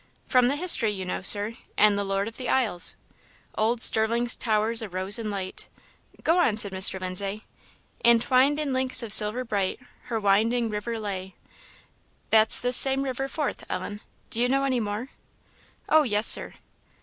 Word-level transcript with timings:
"From 0.27 0.47
the 0.47 0.55
history, 0.55 0.91
you 0.91 1.05
know, 1.05 1.21
Sir, 1.21 1.53
and 1.77 1.95
the 1.95 2.03
Lord 2.03 2.27
of 2.27 2.37
the 2.37 2.49
Isles;" 2.49 2.95
'Old 3.55 3.83
Stirling's 3.83 4.35
towers 4.35 4.81
arose 4.81 5.19
in 5.19 5.29
light 5.29 5.67
'""Go 6.23 6.39
on," 6.39 6.57
said 6.57 6.71
Mr. 6.71 6.99
Lindsay." 6.99 7.45
'And 8.03 8.19
twined 8.19 8.57
in 8.57 8.73
links 8.73 9.03
of 9.03 9.13
silver 9.13 9.45
bright, 9.45 9.79
Her 10.05 10.19
winding 10.19 10.71
river 10.71 10.97
lay.'" 10.97 11.35
"That's 12.31 12.59
this 12.59 12.77
same 12.77 13.03
river 13.03 13.27
Forth, 13.27 13.63
Ellen. 13.69 14.01
Do 14.31 14.41
you 14.41 14.49
know 14.49 14.63
any 14.63 14.79
more?" 14.79 15.09
"Oh 15.87 16.01
yes, 16.01 16.25
Sir." 16.25 16.55